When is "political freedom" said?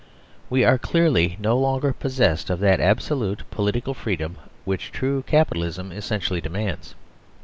3.51-4.37